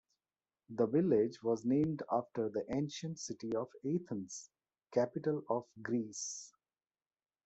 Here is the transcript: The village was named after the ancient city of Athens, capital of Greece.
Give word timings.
The 0.71 0.87
village 0.87 1.43
was 1.43 1.63
named 1.63 2.01
after 2.11 2.49
the 2.49 2.65
ancient 2.73 3.19
city 3.19 3.55
of 3.55 3.67
Athens, 3.85 4.49
capital 4.91 5.43
of 5.47 5.67
Greece. 5.79 6.51